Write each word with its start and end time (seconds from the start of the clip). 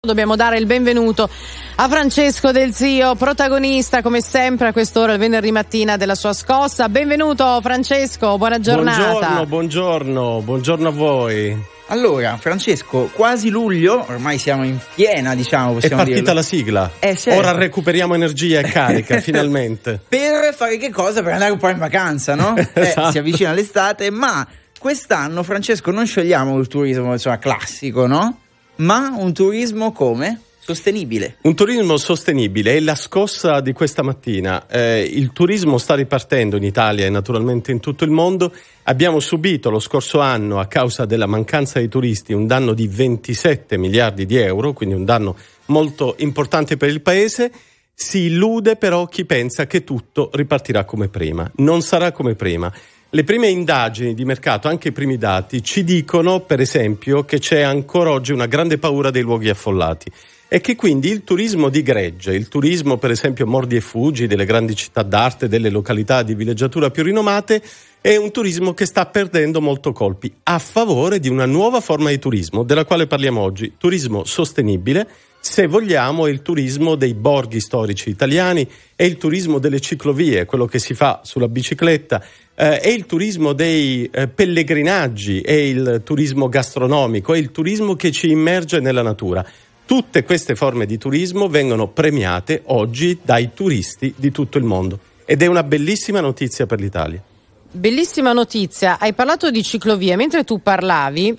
Dobbiamo 0.00 0.36
dare 0.36 0.58
il 0.58 0.66
benvenuto 0.66 1.28
a 1.74 1.88
Francesco 1.88 2.52
Del 2.52 2.72
Zio, 2.72 3.16
protagonista 3.16 4.00
come 4.00 4.20
sempre 4.20 4.68
a 4.68 4.72
quest'ora 4.72 5.14
il 5.14 5.18
venerdì 5.18 5.50
mattina 5.50 5.96
della 5.96 6.14
sua 6.14 6.32
scossa. 6.32 6.88
Benvenuto 6.88 7.58
Francesco, 7.60 8.38
buona 8.38 8.60
giornata. 8.60 9.44
Buongiorno, 9.44 9.46
buongiorno, 9.46 10.42
buongiorno 10.44 10.88
a 10.88 10.90
voi. 10.92 11.64
Allora, 11.88 12.36
Francesco, 12.36 13.10
quasi 13.12 13.48
luglio, 13.48 14.04
ormai 14.08 14.38
siamo 14.38 14.62
in 14.62 14.78
piena, 14.94 15.34
diciamo, 15.34 15.72
possiamo 15.72 16.02
È 16.02 16.04
partita 16.04 16.20
dirlo. 16.20 16.34
la 16.34 16.42
sigla. 16.42 16.90
Eh, 17.00 17.16
certo. 17.16 17.40
Ora 17.40 17.50
recuperiamo 17.50 18.14
energia 18.14 18.60
e 18.60 18.70
carica, 18.70 19.18
finalmente. 19.20 20.00
Per 20.08 20.54
fare 20.54 20.76
che 20.76 20.90
cosa? 20.90 21.24
Per 21.24 21.32
andare 21.32 21.50
un 21.50 21.58
po' 21.58 21.70
in 21.70 21.78
vacanza, 21.78 22.36
no? 22.36 22.54
esatto. 22.56 22.78
eh, 23.08 23.10
si 23.10 23.18
avvicina 23.18 23.52
l'estate, 23.52 24.12
ma 24.12 24.46
quest'anno, 24.78 25.42
Francesco, 25.42 25.90
non 25.90 26.06
scegliamo 26.06 26.56
il 26.56 26.68
turismo, 26.68 27.10
insomma, 27.10 27.38
classico, 27.38 28.06
no? 28.06 28.42
Ma 28.78 29.14
un 29.16 29.32
turismo 29.32 29.92
come? 29.92 30.42
Sostenibile. 30.68 31.36
Un 31.42 31.54
turismo 31.54 31.96
sostenibile 31.96 32.76
è 32.76 32.80
la 32.80 32.94
scossa 32.94 33.60
di 33.60 33.72
questa 33.72 34.02
mattina. 34.02 34.66
Eh, 34.66 35.00
il 35.00 35.32
turismo 35.32 35.78
sta 35.78 35.94
ripartendo 35.94 36.56
in 36.56 36.62
Italia 36.62 37.06
e 37.06 37.08
naturalmente 37.08 37.72
in 37.72 37.80
tutto 37.80 38.04
il 38.04 38.10
mondo. 38.10 38.52
Abbiamo 38.82 39.18
subito 39.18 39.70
lo 39.70 39.78
scorso 39.78 40.20
anno, 40.20 40.60
a 40.60 40.66
causa 40.66 41.06
della 41.06 41.24
mancanza 41.24 41.80
di 41.80 41.88
turisti, 41.88 42.34
un 42.34 42.46
danno 42.46 42.74
di 42.74 42.86
27 42.86 43.78
miliardi 43.78 44.26
di 44.26 44.36
euro, 44.36 44.74
quindi 44.74 44.94
un 44.94 45.06
danno 45.06 45.36
molto 45.66 46.16
importante 46.18 46.76
per 46.76 46.90
il 46.90 47.00
Paese. 47.00 47.50
Si 47.94 48.26
illude 48.26 48.76
però 48.76 49.06
chi 49.06 49.24
pensa 49.24 49.66
che 49.66 49.84
tutto 49.84 50.28
ripartirà 50.34 50.84
come 50.84 51.08
prima. 51.08 51.50
Non 51.56 51.80
sarà 51.80 52.12
come 52.12 52.34
prima. 52.34 52.70
Le 53.10 53.24
prime 53.24 53.48
indagini 53.48 54.12
di 54.12 54.26
mercato, 54.26 54.68
anche 54.68 54.88
i 54.88 54.92
primi 54.92 55.16
dati, 55.16 55.62
ci 55.62 55.82
dicono, 55.82 56.40
per 56.40 56.60
esempio, 56.60 57.24
che 57.24 57.38
c'è 57.38 57.62
ancora 57.62 58.10
oggi 58.10 58.32
una 58.32 58.44
grande 58.44 58.76
paura 58.76 59.10
dei 59.10 59.22
luoghi 59.22 59.48
affollati 59.48 60.12
e 60.46 60.60
che 60.60 60.76
quindi 60.76 61.08
il 61.08 61.24
turismo 61.24 61.70
di 61.70 61.82
gregge, 61.82 62.34
il 62.34 62.48
turismo 62.48 62.98
per 62.98 63.10
esempio 63.10 63.46
mordi 63.46 63.76
e 63.76 63.80
fuggi 63.80 64.26
delle 64.26 64.44
grandi 64.44 64.74
città 64.74 65.02
d'arte, 65.02 65.48
delle 65.48 65.70
località 65.70 66.22
di 66.22 66.34
villeggiatura 66.34 66.90
più 66.90 67.02
rinomate, 67.02 67.62
è 68.02 68.14
un 68.16 68.30
turismo 68.30 68.74
che 68.74 68.84
sta 68.84 69.06
perdendo 69.06 69.62
molto 69.62 69.92
colpi 69.92 70.30
a 70.42 70.58
favore 70.58 71.18
di 71.18 71.30
una 71.30 71.46
nuova 71.46 71.80
forma 71.80 72.10
di 72.10 72.18
turismo, 72.18 72.62
della 72.62 72.84
quale 72.84 73.06
parliamo 73.06 73.40
oggi, 73.40 73.72
turismo 73.78 74.24
sostenibile, 74.24 75.08
se 75.48 75.66
vogliamo 75.66 76.26
è 76.26 76.30
il 76.30 76.42
turismo 76.42 76.94
dei 76.94 77.14
borghi 77.14 77.58
storici 77.58 78.10
italiani, 78.10 78.68
è 78.94 79.02
il 79.02 79.16
turismo 79.16 79.58
delle 79.58 79.80
ciclovie, 79.80 80.44
quello 80.44 80.66
che 80.66 80.78
si 80.78 80.92
fa 80.92 81.22
sulla 81.24 81.48
bicicletta, 81.48 82.22
eh, 82.54 82.78
è 82.78 82.88
il 82.88 83.06
turismo 83.06 83.54
dei 83.54 84.08
eh, 84.12 84.28
pellegrinaggi, 84.28 85.40
è 85.40 85.52
il 85.52 86.02
turismo 86.04 86.50
gastronomico, 86.50 87.32
è 87.32 87.38
il 87.38 87.50
turismo 87.50 87.96
che 87.96 88.12
ci 88.12 88.28
immerge 88.28 88.78
nella 88.80 89.00
natura. 89.00 89.44
Tutte 89.86 90.22
queste 90.22 90.54
forme 90.54 90.84
di 90.84 90.98
turismo 90.98 91.48
vengono 91.48 91.88
premiate 91.88 92.60
oggi 92.66 93.18
dai 93.22 93.54
turisti 93.54 94.12
di 94.16 94.30
tutto 94.30 94.58
il 94.58 94.64
mondo 94.64 94.98
ed 95.24 95.40
è 95.40 95.46
una 95.46 95.62
bellissima 95.62 96.20
notizia 96.20 96.66
per 96.66 96.78
l'Italia. 96.78 97.22
Bellissima 97.70 98.34
notizia, 98.34 98.98
hai 98.98 99.14
parlato 99.14 99.50
di 99.50 99.62
ciclovie, 99.62 100.14
mentre 100.14 100.44
tu 100.44 100.60
parlavi, 100.60 101.36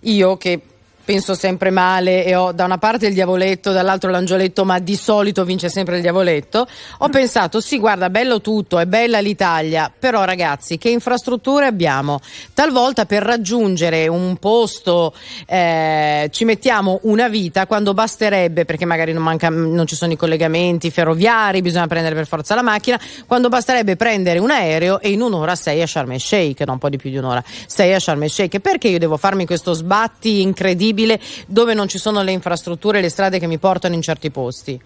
io 0.00 0.36
che 0.36 0.60
penso 1.06 1.34
sempre 1.34 1.70
male 1.70 2.24
e 2.24 2.34
ho 2.34 2.50
da 2.50 2.64
una 2.64 2.78
parte 2.78 3.06
il 3.06 3.14
diavoletto, 3.14 3.70
dall'altro 3.70 4.10
l'angioletto, 4.10 4.64
ma 4.64 4.80
di 4.80 4.96
solito 4.96 5.44
vince 5.44 5.68
sempre 5.68 5.94
il 5.96 6.02
diavoletto. 6.02 6.66
Ho 6.98 7.08
pensato, 7.08 7.60
sì, 7.60 7.78
guarda, 7.78 8.10
bello 8.10 8.40
tutto, 8.40 8.80
è 8.80 8.86
bella 8.86 9.20
l'Italia, 9.20 9.90
però 9.96 10.24
ragazzi, 10.24 10.78
che 10.78 10.88
infrastrutture 10.88 11.66
abbiamo? 11.66 12.18
Talvolta 12.52 13.06
per 13.06 13.22
raggiungere 13.22 14.08
un 14.08 14.36
posto 14.38 15.14
eh, 15.46 16.28
ci 16.32 16.44
mettiamo 16.44 16.98
una 17.04 17.28
vita 17.28 17.68
quando 17.68 17.94
basterebbe, 17.94 18.64
perché 18.64 18.84
magari 18.84 19.12
non, 19.12 19.22
manca, 19.22 19.48
non 19.48 19.86
ci 19.86 19.94
sono 19.94 20.12
i 20.12 20.16
collegamenti 20.16 20.90
ferroviari, 20.90 21.62
bisogna 21.62 21.86
prendere 21.86 22.16
per 22.16 22.26
forza 22.26 22.56
la 22.56 22.62
macchina, 22.62 23.00
quando 23.26 23.48
basterebbe 23.48 23.94
prendere 23.94 24.40
un 24.40 24.50
aereo 24.50 25.00
e 25.00 25.10
in 25.10 25.20
un'ora 25.20 25.54
sei 25.54 25.82
a 25.82 25.86
Sharm 25.86 26.10
el 26.10 26.20
Sheikh, 26.20 26.62
no, 26.66 26.72
un 26.72 26.78
po' 26.78 26.88
di 26.88 26.96
più 26.96 27.10
di 27.10 27.16
un'ora, 27.16 27.44
sei 27.66 27.94
a 27.94 28.00
Sharm 28.00 28.24
el 28.24 28.30
Sheikh. 28.30 28.58
Perché 28.58 28.88
io 28.88 28.98
devo 28.98 29.16
farmi 29.16 29.46
questo 29.46 29.72
sbatti 29.72 30.40
incredibile? 30.40 30.94
Dove 31.46 31.74
non 31.74 31.88
ci 31.88 31.98
sono 31.98 32.22
le 32.22 32.32
infrastrutture 32.32 32.98
e 32.98 33.02
le 33.02 33.10
strade 33.10 33.38
che 33.38 33.46
mi 33.46 33.58
portano 33.58 33.94
in 33.94 34.02
certi 34.02 34.30
posti. 34.30 34.80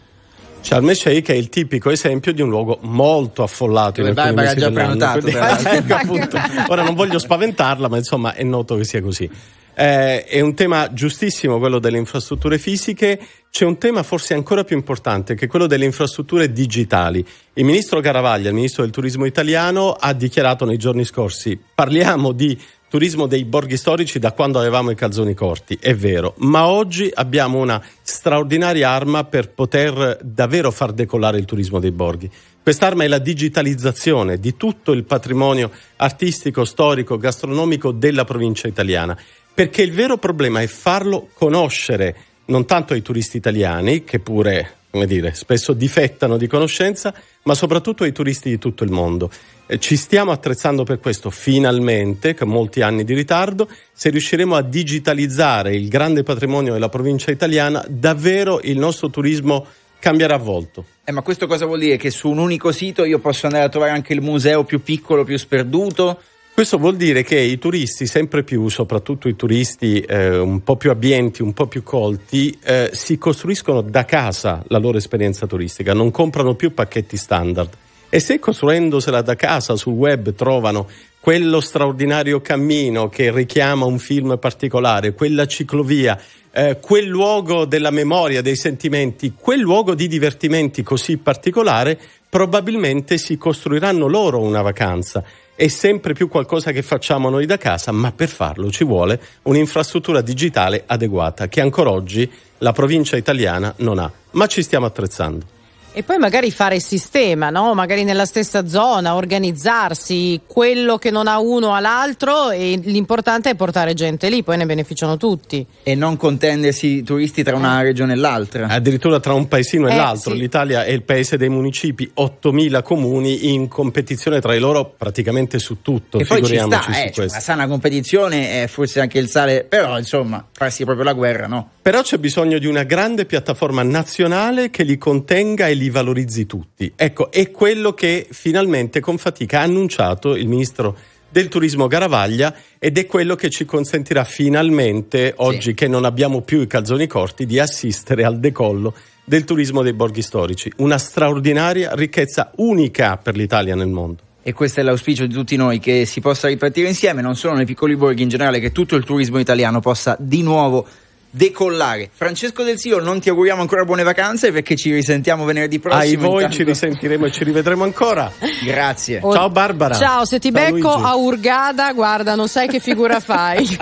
Sharm 0.62 0.90
el 0.90 0.96
Sheikh 0.96 1.30
è 1.30 1.34
il 1.34 1.48
tipico 1.48 1.90
esempio 1.90 2.32
di 2.32 2.42
un 2.42 2.50
luogo 2.50 2.78
molto 2.82 3.42
affollato 3.42 4.00
in 4.00 4.08
alcuni 4.08 4.34
mesi 4.34 4.58
già 4.58 4.70
prenotato. 4.70 5.26
Appunto, 5.94 6.38
ora 6.68 6.82
non 6.82 6.94
voglio 6.94 7.18
spaventarla, 7.18 7.88
ma 7.88 7.96
insomma 7.96 8.34
è 8.34 8.42
noto 8.42 8.76
che 8.76 8.84
sia 8.84 9.00
così. 9.00 9.28
Eh, 9.72 10.24
è 10.24 10.40
un 10.40 10.54
tema 10.54 10.92
giustissimo 10.92 11.58
quello 11.58 11.78
delle 11.78 11.96
infrastrutture 11.96 12.58
fisiche, 12.58 13.18
c'è 13.50 13.64
un 13.64 13.78
tema 13.78 14.02
forse 14.02 14.34
ancora 14.34 14.62
più 14.62 14.76
importante 14.76 15.34
che 15.34 15.46
è 15.46 15.48
quello 15.48 15.66
delle 15.66 15.86
infrastrutture 15.86 16.52
digitali. 16.52 17.24
Il 17.54 17.64
ministro 17.64 18.00
Garavaglia, 18.00 18.48
il 18.48 18.54
ministro 18.54 18.82
del 18.82 18.92
turismo 18.92 19.24
italiano, 19.24 19.92
ha 19.92 20.12
dichiarato 20.12 20.66
nei 20.66 20.76
giorni 20.76 21.04
scorsi 21.04 21.58
parliamo 21.74 22.32
di 22.32 22.58
turismo 22.90 23.28
dei 23.28 23.44
borghi 23.44 23.76
storici 23.76 24.18
da 24.18 24.32
quando 24.32 24.58
avevamo 24.58 24.90
i 24.90 24.96
calzoni 24.96 25.32
corti, 25.32 25.78
è 25.80 25.94
vero, 25.94 26.34
ma 26.38 26.66
oggi 26.66 27.08
abbiamo 27.14 27.60
una 27.60 27.80
straordinaria 28.02 28.90
arma 28.90 29.22
per 29.22 29.50
poter 29.50 30.18
davvero 30.20 30.72
far 30.72 30.90
decollare 30.90 31.38
il 31.38 31.44
turismo 31.44 31.78
dei 31.78 31.92
borghi. 31.92 32.28
Quest'arma 32.60 33.04
è 33.04 33.06
la 33.06 33.20
digitalizzazione 33.20 34.40
di 34.40 34.56
tutto 34.56 34.90
il 34.90 35.04
patrimonio 35.04 35.70
artistico, 35.98 36.64
storico, 36.64 37.16
gastronomico 37.16 37.92
della 37.92 38.24
provincia 38.24 38.66
italiana, 38.66 39.16
perché 39.54 39.82
il 39.82 39.92
vero 39.92 40.18
problema 40.18 40.60
è 40.60 40.66
farlo 40.66 41.28
conoscere 41.32 42.16
non 42.46 42.66
tanto 42.66 42.92
ai 42.92 43.02
turisti 43.02 43.36
italiani, 43.36 44.02
che 44.02 44.18
pure 44.18 44.78
come 44.90 45.06
dire, 45.06 45.34
spesso 45.34 45.72
difettano 45.72 46.36
di 46.36 46.48
conoscenza, 46.48 47.14
ma 47.44 47.54
soprattutto 47.54 48.02
ai 48.02 48.12
turisti 48.12 48.50
di 48.50 48.58
tutto 48.58 48.82
il 48.82 48.90
mondo. 48.90 49.30
Eh, 49.66 49.78
ci 49.78 49.96
stiamo 49.96 50.32
attrezzando 50.32 50.82
per 50.82 50.98
questo 50.98 51.30
finalmente, 51.30 52.34
con 52.34 52.48
molti 52.48 52.82
anni 52.82 53.04
di 53.04 53.14
ritardo, 53.14 53.68
se 53.92 54.10
riusciremo 54.10 54.56
a 54.56 54.62
digitalizzare 54.62 55.74
il 55.74 55.88
grande 55.88 56.24
patrimonio 56.24 56.72
della 56.72 56.88
provincia 56.88 57.30
italiana, 57.30 57.84
davvero 57.88 58.60
il 58.62 58.78
nostro 58.78 59.10
turismo 59.10 59.64
cambierà 60.00 60.36
volto. 60.38 60.84
Eh, 61.04 61.12
ma 61.12 61.22
questo 61.22 61.46
cosa 61.46 61.66
vuol 61.66 61.78
dire? 61.78 61.96
Che 61.96 62.10
su 62.10 62.28
un 62.28 62.38
unico 62.38 62.72
sito 62.72 63.04
io 63.04 63.20
posso 63.20 63.46
andare 63.46 63.64
a 63.64 63.68
trovare 63.68 63.92
anche 63.92 64.12
il 64.12 64.22
museo 64.22 64.64
più 64.64 64.82
piccolo, 64.82 65.22
più 65.22 65.38
sperduto? 65.38 66.20
Questo 66.60 66.76
vuol 66.76 66.96
dire 66.96 67.22
che 67.22 67.38
i 67.40 67.56
turisti, 67.56 68.06
sempre 68.06 68.44
più, 68.44 68.68
soprattutto 68.68 69.28
i 69.28 69.34
turisti 69.34 70.00
eh, 70.00 70.36
un 70.36 70.62
po' 70.62 70.76
più 70.76 70.90
abbienti, 70.90 71.40
un 71.40 71.54
po' 71.54 71.66
più 71.66 71.82
colti, 71.82 72.54
eh, 72.62 72.90
si 72.92 73.16
costruiscono 73.16 73.80
da 73.80 74.04
casa 74.04 74.62
la 74.68 74.76
loro 74.76 74.98
esperienza 74.98 75.46
turistica, 75.46 75.94
non 75.94 76.10
comprano 76.10 76.56
più 76.56 76.74
pacchetti 76.74 77.16
standard. 77.16 77.70
E 78.10 78.20
se 78.20 78.38
costruendosela 78.38 79.22
da 79.22 79.36
casa 79.36 79.74
sul 79.74 79.94
web 79.94 80.34
trovano 80.34 80.86
quello 81.18 81.60
straordinario 81.60 82.42
cammino 82.42 83.08
che 83.08 83.32
richiama 83.32 83.86
un 83.86 83.98
film 83.98 84.36
particolare, 84.38 85.14
quella 85.14 85.46
ciclovia, 85.46 86.20
eh, 86.52 86.76
quel 86.78 87.06
luogo 87.06 87.64
della 87.64 87.90
memoria, 87.90 88.42
dei 88.42 88.56
sentimenti, 88.56 89.32
quel 89.34 89.60
luogo 89.60 89.94
di 89.94 90.06
divertimenti 90.08 90.82
così 90.82 91.16
particolare, 91.16 91.98
probabilmente 92.28 93.16
si 93.16 93.38
costruiranno 93.38 94.06
loro 94.06 94.40
una 94.40 94.60
vacanza 94.60 95.24
è 95.54 95.68
sempre 95.68 96.14
più 96.14 96.28
qualcosa 96.28 96.72
che 96.72 96.82
facciamo 96.82 97.28
noi 97.28 97.46
da 97.46 97.58
casa, 97.58 97.92
ma 97.92 98.12
per 98.12 98.28
farlo 98.28 98.70
ci 98.70 98.84
vuole 98.84 99.20
un'infrastruttura 99.42 100.20
digitale 100.20 100.84
adeguata 100.86 101.48
che 101.48 101.60
ancora 101.60 101.90
oggi 101.90 102.30
la 102.58 102.72
provincia 102.72 103.16
italiana 103.16 103.74
non 103.78 103.98
ha, 103.98 104.10
ma 104.32 104.46
ci 104.46 104.62
stiamo 104.62 104.86
attrezzando. 104.86 105.58
E 105.92 106.04
poi 106.04 106.18
magari 106.18 106.52
fare 106.52 106.78
sistema, 106.78 107.50
no? 107.50 107.74
magari 107.74 108.04
nella 108.04 108.24
stessa 108.24 108.68
zona, 108.68 109.16
organizzarsi, 109.16 110.40
quello 110.46 110.98
che 110.98 111.10
non 111.10 111.26
ha 111.26 111.40
uno 111.40 111.74
ha 111.74 111.80
l'altro 111.80 112.50
e 112.50 112.78
l'importante 112.80 113.50
è 113.50 113.54
portare 113.56 113.92
gente 113.94 114.28
lì, 114.28 114.44
poi 114.44 114.56
ne 114.56 114.66
beneficiano 114.66 115.16
tutti. 115.16 115.66
E 115.82 115.96
non 115.96 116.16
contendersi 116.16 117.02
turisti 117.02 117.42
tra 117.42 117.56
una 117.56 117.82
regione 117.82 118.12
e 118.12 118.16
l'altra. 118.16 118.68
Addirittura 118.68 119.18
tra 119.18 119.34
un 119.34 119.48
paesino 119.48 119.88
e 119.88 119.92
Eh, 119.92 119.96
l'altro. 119.96 120.32
sì. 120.32 120.38
L'Italia 120.38 120.84
è 120.84 120.90
il 120.92 121.02
paese 121.02 121.36
dei 121.36 121.48
municipi, 121.48 122.08
8.000 122.16 122.82
comuni 122.84 123.52
in 123.52 123.66
competizione 123.66 124.40
tra 124.40 124.52
di 124.52 124.60
loro 124.60 124.94
praticamente 124.96 125.58
su 125.58 125.82
tutto. 125.82 126.18
E 126.20 126.24
poi 126.24 126.36
ci 126.38 126.44
Figuriamoci 126.44 126.82
sta, 126.82 126.92
su 126.92 126.98
eh, 126.98 127.02
cioè, 127.02 127.12
questo. 127.12 127.32
una 127.32 127.40
sana 127.40 127.66
competizione 127.66 128.62
è 128.62 128.66
forse 128.68 129.00
anche 129.00 129.18
il 129.18 129.28
sale, 129.28 129.64
però 129.64 129.98
insomma, 129.98 130.46
farsi 130.52 130.84
proprio 130.84 131.04
la 131.04 131.14
guerra, 131.14 131.48
no? 131.48 131.70
Però 131.82 132.00
c'è 132.02 132.18
bisogno 132.18 132.58
di 132.58 132.66
una 132.66 132.84
grande 132.84 133.24
piattaforma 133.24 133.82
nazionale 133.82 134.70
che 134.70 134.84
li 134.84 134.96
contenga 134.96 135.66
e 135.66 135.74
li 135.80 135.88
valorizzi 135.88 136.44
tutti. 136.44 136.92
Ecco, 136.94 137.30
è 137.30 137.50
quello 137.50 137.94
che 137.94 138.26
finalmente 138.30 139.00
con 139.00 139.16
fatica 139.16 139.60
ha 139.60 139.62
annunciato 139.62 140.36
il 140.36 140.46
ministro 140.46 140.94
del 141.30 141.48
turismo 141.48 141.86
Garavaglia 141.86 142.54
ed 142.78 142.98
è 142.98 143.06
quello 143.06 143.34
che 143.34 143.48
ci 143.48 143.64
consentirà 143.64 144.24
finalmente, 144.24 145.32
oggi 145.36 145.72
che 145.72 145.88
non 145.88 146.04
abbiamo 146.04 146.42
più 146.42 146.60
i 146.60 146.66
calzoni 146.66 147.06
corti, 147.06 147.46
di 147.46 147.58
assistere 147.58 148.24
al 148.24 148.38
decollo 148.38 148.94
del 149.24 149.44
turismo 149.44 149.82
dei 149.82 149.94
borghi 149.94 150.22
storici. 150.22 150.70
Una 150.76 150.98
straordinaria 150.98 151.94
ricchezza 151.94 152.50
unica 152.56 153.16
per 153.16 153.36
l'Italia 153.36 153.74
nel 153.74 153.88
mondo. 153.88 154.22
E 154.42 154.52
questo 154.52 154.80
è 154.80 154.82
l'auspicio 154.82 155.26
di 155.26 155.32
tutti 155.32 155.56
noi, 155.56 155.78
che 155.78 156.04
si 156.04 156.20
possa 156.20 156.48
ripartire 156.48 156.88
insieme, 156.88 157.22
non 157.22 157.36
solo 157.36 157.54
nei 157.54 157.66
piccoli 157.66 157.96
borghi 157.96 158.22
in 158.22 158.28
generale, 158.28 158.58
che 158.58 158.72
tutto 158.72 158.96
il 158.96 159.04
turismo 159.04 159.38
italiano 159.38 159.80
possa 159.80 160.16
di 160.18 160.42
nuovo 160.42 160.86
decollare. 161.30 162.10
Francesco 162.12 162.62
Del 162.62 162.78
Sio, 162.78 162.98
non 163.00 163.20
ti 163.20 163.28
auguriamo 163.28 163.60
ancora 163.60 163.84
buone 163.84 164.02
vacanze 164.02 164.50
perché 164.52 164.74
ci 164.76 164.92
risentiamo 164.92 165.44
venerdì 165.44 165.78
prossimo. 165.78 166.02
Ai 166.02 166.16
voi 166.16 166.34
Intanto- 166.42 166.56
ci 166.56 166.62
risentiremo 166.64 167.26
e 167.26 167.30
ci 167.30 167.44
rivedremo 167.44 167.84
ancora. 167.84 168.30
Grazie. 168.64 169.20
Oh, 169.22 169.32
Ciao 169.32 169.48
Barbara. 169.50 169.94
Ciao, 169.94 170.24
se 170.24 170.38
ti 170.38 170.50
Ciao 170.52 170.64
becco 170.72 170.88
Luigi. 170.94 171.02
a 171.04 171.14
Urgada, 171.16 171.92
guarda, 171.92 172.34
non 172.34 172.48
sai 172.48 172.68
che 172.68 172.80
figura 172.80 173.20
fai. 173.20 173.64